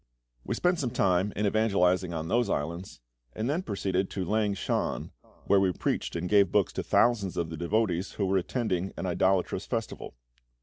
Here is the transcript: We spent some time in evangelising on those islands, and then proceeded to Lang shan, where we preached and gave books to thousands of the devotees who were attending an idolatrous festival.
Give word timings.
We 0.43 0.55
spent 0.55 0.79
some 0.79 0.89
time 0.89 1.31
in 1.35 1.45
evangelising 1.45 2.11
on 2.11 2.27
those 2.27 2.49
islands, 2.49 3.01
and 3.33 3.47
then 3.47 3.61
proceeded 3.61 4.09
to 4.09 4.25
Lang 4.25 4.55
shan, 4.55 5.11
where 5.45 5.59
we 5.59 5.71
preached 5.71 6.15
and 6.15 6.27
gave 6.27 6.51
books 6.51 6.73
to 6.73 6.81
thousands 6.81 7.37
of 7.37 7.51
the 7.51 7.55
devotees 7.57 8.13
who 8.13 8.25
were 8.25 8.37
attending 8.37 8.93
an 8.97 9.05
idolatrous 9.05 9.67
festival. 9.67 10.15